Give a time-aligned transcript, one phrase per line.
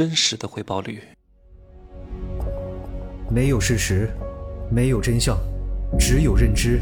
[0.00, 1.02] 真实的回报率。
[3.30, 4.08] 没有事实，
[4.70, 5.36] 没有真相，
[5.98, 6.80] 只有认知，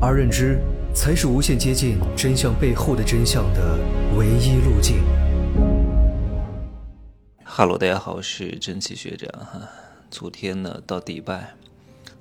[0.00, 0.58] 而认知
[0.94, 3.78] 才是无限接近真相背后的真相的
[4.16, 5.04] 唯一路径。
[7.44, 9.68] 哈喽，大家好，我是蒸汽学长哈。
[10.10, 11.54] 昨天呢，到迪拜，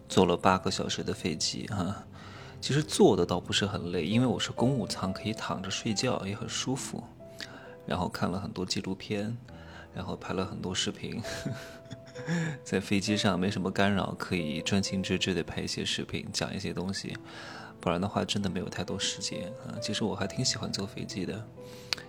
[0.10, 2.04] 坐了八个小时的飞机哈。
[2.60, 7.02] 其实坐的倒不是很累，因为我是公务舱，可以躺着睡觉，也很舒服。
[7.86, 9.38] 然后看了很多纪录片，
[9.96, 11.22] 然后拍了很多视频。
[12.64, 17.16] 在飞机上没什么干扰，可以专心致志地拍一些视频，讲一些东西。
[17.80, 19.78] 不然的话，真的没有太多时间啊。
[19.82, 21.46] 其实我还挺喜欢坐飞机的，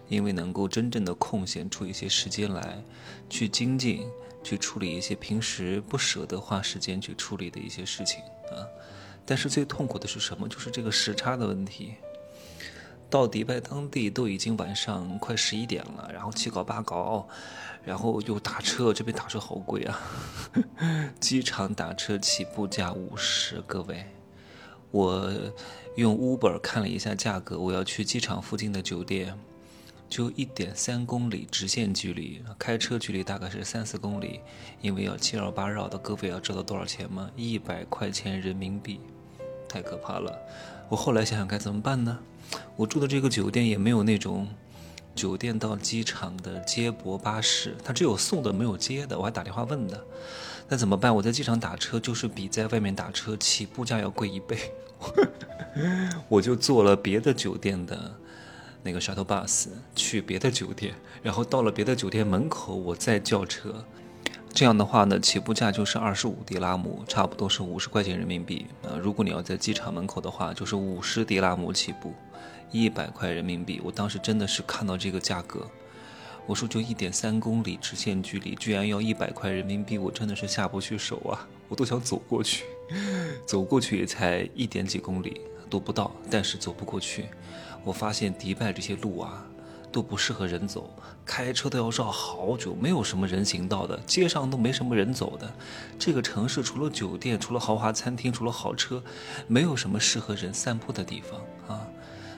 [0.09, 2.83] 因为能够真正的空闲出一些时间来，
[3.29, 4.09] 去精进，
[4.43, 8.65] 去处理一些平时不舍得花时间去处理的一些事情啊。
[9.27, 10.49] 但是最痛苦的是什么？
[10.49, 11.95] 就是这个时差的问题。
[13.17, 17.27] 到迪拜当地都已经晚上快十一点了，然后七搞八搞，
[17.83, 19.99] 然后又打车，这边打车好贵啊！
[21.19, 24.05] 机场打车起步价五十，各位，
[24.91, 25.33] 我
[25.97, 29.35] 用 Uber 看了一下价格，我要去机场附近的酒店，
[30.11, 34.41] 就一点三公里直线距离，开车距离大概是三四公里，
[34.83, 37.31] 因为要七绕八绕的，各位要知道多少钱吗？
[37.35, 39.01] 一百块钱人民币，
[39.67, 40.39] 太可怕了！
[40.91, 42.19] 我后来想想该怎么办呢？
[42.77, 44.47] 我住的这个酒店也没有那种
[45.15, 49.19] 酒店到机场的接驳巴士，它只有送的没有接的。
[49.19, 50.05] 我还打电话问的，
[50.69, 51.15] 那怎么办？
[51.15, 54.59] 我在机场打车就是比在外面打车起步价要贵一倍，
[56.29, 58.15] 我就坐了别的酒店的
[58.83, 63.85] 那个 shuttle bus 去别的酒店，然后到了别的酒店门口我再叫车。
[64.57, 68.65] 这样的话呢，起步价就是二十五迪拉姆，差不多是五十块钱人民币。
[68.81, 72.15] 呃，如果你要在机场门口的话，就是五十迪拉姆起步。
[72.71, 75.71] 一百块人民币，我当时真的是看到这个价格，
[76.47, 81.47] 我说就一点三公里直线距离，居然要一百块人民币，我真的是下不去手啊！
[81.69, 82.65] 我都想走过去，
[83.45, 87.27] 走过去也才一点几公里都不到，但是走不过去。
[87.85, 89.47] 我发现迪拜这些路啊，
[89.97, 95.51] 都不适合人走，开车都要绕好久，没有什么人行道的，街上都没什么人走的。
[95.99, 99.03] 这个城市除了酒店，除了豪华餐厅，除了好车，
[99.47, 101.89] 没有什么适合人散步的地方啊。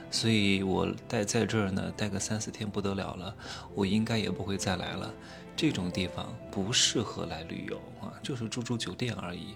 [0.09, 3.35] 所以我待在这儿呢，待个三四天不得了了，
[3.75, 5.13] 我应该也不会再来了。
[5.53, 9.55] 这种地方不适合来旅游啊，就是住住酒店而已。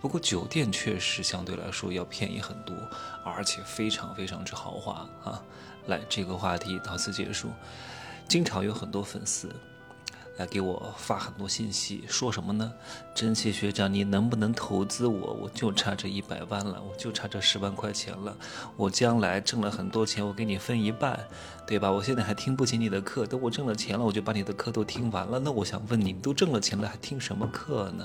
[0.00, 2.76] 不过酒店确实相对来说要便宜很多，
[3.24, 5.42] 而且非常非常之豪华啊。
[5.86, 7.48] 来，这个话题到此结束。
[8.28, 9.50] 经常有很多粉丝。
[10.38, 12.70] 来给我发很多信息，说什么呢？
[13.14, 15.32] 真奇学长，你能不能投资我？
[15.32, 18.36] 我就差这一百万了，我就差这十万块钱了。
[18.76, 21.26] 我将来挣了很多钱，我给你分一半，
[21.66, 21.90] 对吧？
[21.90, 25.38] 我现在还听不起你的课，等我挣了钱了，我就把你的课都听完了。
[25.38, 28.04] 那我想问你，都挣了钱了，还听什么课呢？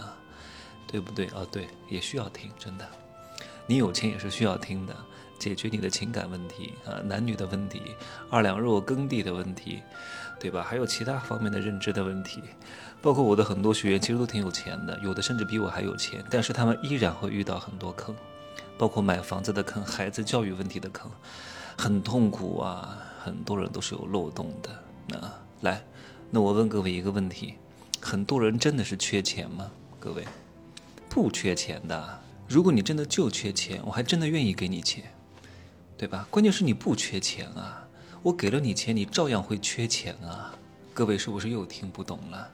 [0.91, 1.27] 对不对？
[1.27, 2.87] 啊，对，也需要听，真的。
[3.65, 4.95] 你有钱也是需要听的，
[5.39, 7.95] 解决你的情感问题啊，男女的问题，
[8.29, 9.81] 二两肉耕地的问题。
[10.41, 10.65] 对吧？
[10.67, 12.41] 还有其他方面的认知的问题，
[12.99, 18.15] 包括我的很多学员其实都挺有钱的，有的甚至比我还有钱，但是他们依然会遇到很多坑，
[18.75, 21.11] 包括买房子的坑、孩子教育问题的坑，
[21.77, 22.97] 很痛苦啊！
[23.23, 24.83] 很多人都是有漏洞的。
[25.09, 25.31] 那
[25.69, 25.85] 来，
[26.31, 27.53] 那我问各位一个问题：
[28.01, 29.69] 很多人真的是缺钱吗？
[29.99, 30.25] 各位，
[31.11, 32.21] 不缺钱的。
[32.47, 35.03] 如果你真的就缺钱，我还真的愿意给你钱，
[35.97, 36.25] 对吧？
[36.31, 37.85] 关键是你不缺钱啊。
[38.23, 40.55] 我给了你钱，你照样会缺钱啊！
[40.93, 42.49] 各位是不是又听不懂了？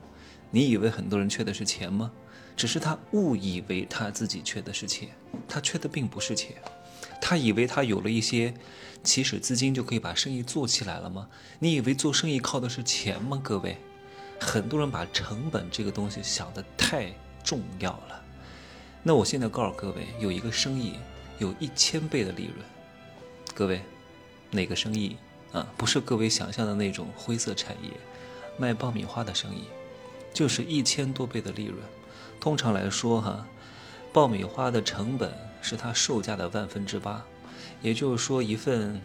[0.50, 2.12] 你以为很多人缺的是钱吗？
[2.56, 5.09] 只是他误以为他自己缺的是钱，
[5.47, 6.56] 他缺的并不是钱。
[7.22, 8.51] 他以为他有了一些
[9.03, 11.29] 起始资金就可以把生意做起来了吗？
[11.59, 13.40] 你以为做生意靠的是钱吗？
[13.44, 13.78] 各位，
[14.40, 17.13] 很多人把成本这个东西想得太
[17.44, 18.23] 重要了。
[19.07, 20.95] 那我现在告诉各位，有一个生意
[21.40, 22.56] 有一千倍的利润。
[23.56, 23.81] 各位，
[24.51, 25.16] 哪个生意？
[25.53, 27.90] 啊，不是各位想象的那种灰色产业，
[28.57, 29.63] 卖爆米花的生意，
[30.34, 31.78] 就是一千多倍的利润。
[32.41, 33.47] 通常来说，哈，
[34.11, 35.31] 爆米花的成本
[35.61, 37.23] 是它售价的万分之八，
[37.81, 38.99] 也就是说，一份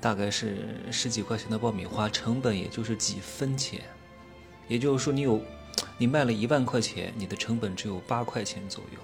[0.00, 3.82] 大概是十几块钱的爆米花，成本也就是几分钱。
[4.68, 5.42] 也就是说，你有
[5.98, 9.00] 你卖了一万块钱，你的成本只有八块钱左右。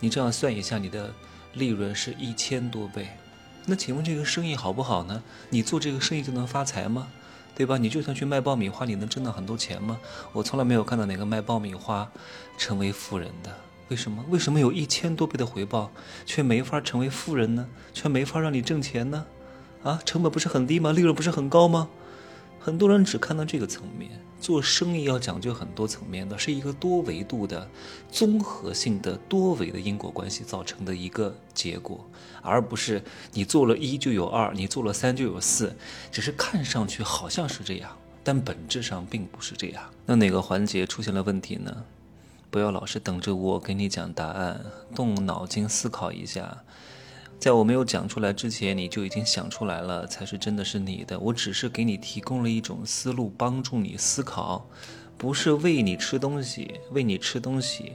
[0.00, 1.12] 你这样算一下，你的
[1.54, 3.08] 利润是一千多倍。
[3.64, 5.22] 那请问这个生意好不好呢？
[5.50, 7.08] 你做这个生意就能发财吗？
[7.56, 7.78] 对吧？
[7.78, 9.98] 你就算去卖爆米花，你能挣到很多钱吗？
[10.32, 12.10] 我从来没有看到哪个卖爆米花
[12.58, 13.50] 成为富人的。
[13.88, 14.24] 为什么？
[14.28, 15.90] 为什么有一千多倍的回报，
[16.26, 17.66] 却没法成为富人呢？
[17.94, 19.24] 却没法让你挣钱呢？
[19.82, 20.92] 啊，成本不是很低吗？
[20.92, 21.88] 利润不是很高吗？
[22.66, 24.10] 很多人只看到这个层面，
[24.40, 27.70] 做生意要讲究很多层面的，是一个多维度的、
[28.10, 32.04] 综合性的、多维的因果关系造成的一个结果，
[32.42, 33.00] 而不是
[33.32, 35.76] 你做了一就有二，你做了三就有四，
[36.10, 39.84] 只是看上去好像是这样，但本质上并不是这样。
[40.04, 41.84] 那哪个环节出现了问题呢？
[42.50, 44.60] 不要老是等着我给你讲答案，
[44.92, 46.64] 动脑筋思考一下。
[47.38, 51.18] 在我没有讲出来之前，你就已经想出来了，才是真的是你的。
[51.20, 54.68] 我只是给你提供了一种思路，帮助你思考，
[55.16, 56.80] 不是喂你吃东西。
[56.90, 57.92] 喂你吃东西，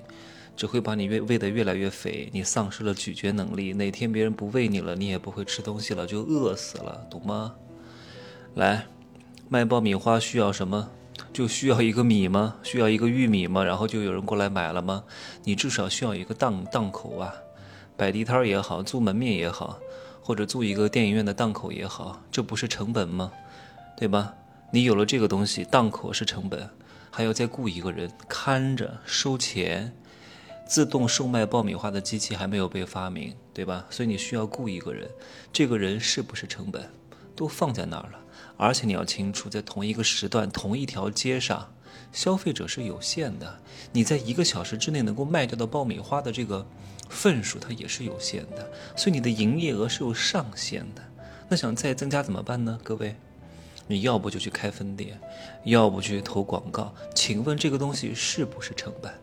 [0.56, 3.74] 只会把你越喂得越来越肥，你丧失了咀嚼能力。
[3.74, 7.56] 哪天别人不喂你了，你也不会吃东西了，就饿死了，懂吗？
[8.54, 8.86] 来，
[9.50, 10.90] 卖爆米花需要什么？
[11.34, 12.56] 就需要一个米吗？
[12.64, 13.64] 需要一个玉米吗？
[13.64, 15.04] 然后就有人过来买了吗？
[15.44, 17.34] 你至少需要一个档档口啊。
[18.02, 19.78] 摆地摊也好，租门面也好，
[20.24, 23.32] 或者租一个电影院的档口也好，这不是成本吗？
[23.96, 24.34] 对吧？
[24.72, 26.68] 你有了这个东西，档口是成本，
[27.12, 29.96] 还要再雇一个人看着收钱。
[30.66, 33.86] 自动售卖爆米花的机器还没有被发明，对吧？
[33.92, 35.08] 所以你需要雇一个人，
[35.54, 36.90] 这个人是不是成本？
[37.36, 38.20] 都放在那儿了。
[38.58, 41.72] 而且你要清楚，在同一个时段、同一条街上，
[42.12, 43.60] 消费者是有限的。
[43.92, 46.66] 你在一个小时之内能够卖掉的爆米花的这个。
[47.14, 51.02] 份数它也是有限的，所以你的营业额是有上限的。
[51.50, 52.80] 那想再增加怎么办呢？
[52.84, 53.18] 各位，
[53.86, 55.20] 你要不就去开分店，
[55.66, 56.96] 要不去投广告。
[57.14, 59.14] 请问这个东西是不是成本？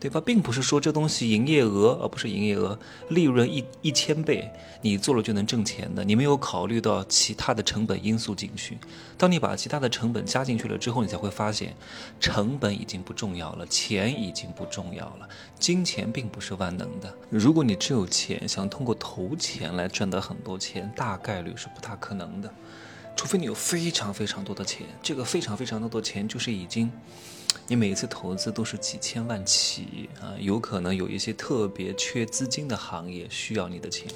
[0.00, 0.18] 对吧？
[0.18, 2.76] 并不是说这东西营业额，而不是营业额，
[3.10, 4.50] 利润一一千倍，
[4.80, 6.02] 你做了就能挣钱的。
[6.02, 8.78] 你没有考虑到其他的成本因素进去。
[9.18, 11.76] 当你把其他的成本加进去了之后，你才会发现，
[12.18, 15.28] 成本已经不重要了，钱已经不重要了。
[15.58, 17.14] 金钱并不是万能的。
[17.28, 22.50] 如果你只有钱，想通过投钱来赚到很多钱，大概率是不大可能的。
[23.20, 26.90] 除非你有非常非常多的钱，这个非常非常多的钱就是已经。
[27.68, 34.08] 你每一次投资都是几千万起啊，有可能有一些特别缺资金的行业需要你的钱。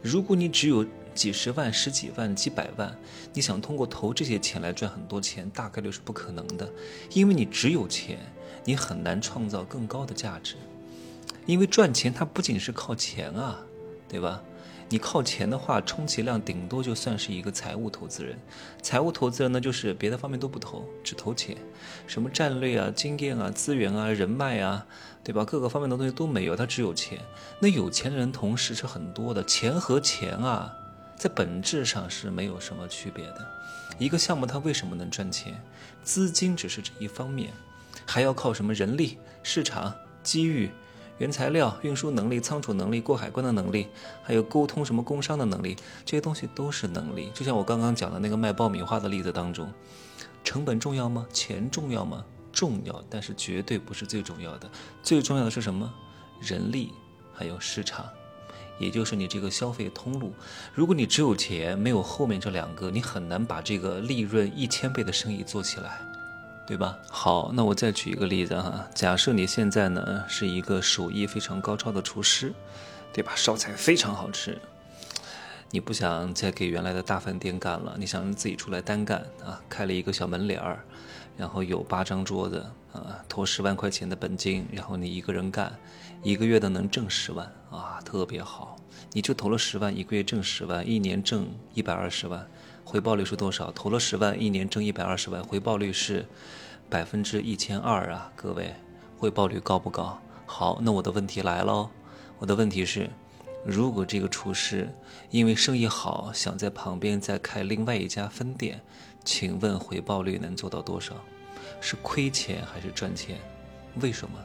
[0.00, 0.86] 如果你只有
[1.16, 2.96] 几十万、十几万、几百万，
[3.32, 6.70] 你想通过投这些钱来赚很多钱，大概率是不可能的，
[7.10, 8.20] 因为你只有钱，
[8.64, 10.54] 你很难创造更高的价值。
[11.44, 13.60] 因为赚钱它不仅是靠钱啊，
[14.08, 14.40] 对吧？
[14.88, 18.38] 你靠钱的话，充其量顶多就算是一个财务投资人。
[18.82, 21.56] 财务投资人呢，就是别的方面都不投，只投钱，
[22.06, 24.86] 什么战略啊、经验啊、资源啊、人脉啊，
[25.24, 25.44] 对吧？
[25.44, 27.18] 各个方面的东西都没有，他只有钱。
[27.58, 30.72] 那有钱人同时是很多的，钱和钱啊，
[31.16, 33.46] 在本质上是没有什么区别的。
[33.98, 35.60] 一个项目它为什么能赚钱？
[36.04, 37.50] 资金只是这一方面，
[38.04, 39.92] 还要靠什么人力、市场、
[40.22, 40.70] 机遇。
[41.18, 43.86] 原材料、运输能力、仓储能力、过海关的能力，
[44.22, 47.30] 还有沟通什么工商的能力，这些东西都是能力。
[47.32, 49.72] 就像我刚刚讲的那个卖爆米花的例子当中，
[50.42, 51.26] 成本重要吗？
[51.32, 52.24] 钱重要吗？
[52.52, 54.70] 重要，但是绝对不是最重要的。
[55.02, 55.92] 最重要的是什么？
[56.40, 56.92] 人力，
[57.32, 58.06] 还有市场，
[58.78, 60.32] 也就是你这个消费通路。
[60.74, 66.00] 如果你只有钱，没有后面这两个，你很难把这个利润一千倍的生意做起来。
[66.66, 66.98] 对吧？
[67.10, 68.88] 好，那我再举一个例子哈。
[68.94, 72.54] 假设你现在呢是一个手艺非常高超的厨师，
[73.12, 73.32] 对吧？
[73.36, 74.58] 烧菜非常好吃，
[75.70, 79.60] 你不想再给原来的大饭店干了，你想自己出来单干啊？
[79.68, 80.82] 开了一个小门脸儿，
[81.36, 85.78] 然后有八张桌子啊，投十万块钱的本金，然后你一个人干，
[86.22, 88.76] 一个月的能挣十万啊，特别好。
[89.12, 92.48] 你就投了十万，一个月挣十万，一年挣一百二十万。
[92.84, 93.72] 回报率是多少？
[93.72, 96.26] 投了十万，一年挣一百二十万，回报率是
[96.88, 98.30] 百分之一千二啊！
[98.36, 98.72] 各位，
[99.18, 100.20] 回报率高不高？
[100.46, 101.90] 好，那我的问题来了，
[102.38, 103.10] 我的问题是，
[103.64, 104.88] 如果这个厨师
[105.30, 108.80] 因为生意好，想在旁边再开另外一家分店，
[109.24, 111.14] 请问回报率能做到多少？
[111.80, 113.38] 是亏钱还是赚钱？
[114.00, 114.38] 为什么？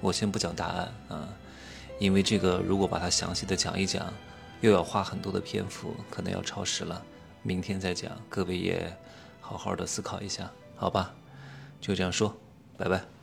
[0.00, 1.28] 我先不讲答案啊，
[1.98, 4.10] 因为这个如果把它详细的讲一讲，
[4.60, 7.02] 又要花很多的篇幅，可能要超时了。
[7.44, 8.90] 明天再讲，各位也
[9.40, 11.14] 好好的思考一下，好吧？
[11.78, 12.34] 就这样说，
[12.78, 13.13] 拜拜。